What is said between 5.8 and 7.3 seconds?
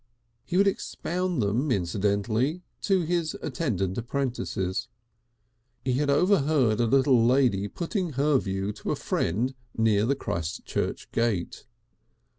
He had overheard a little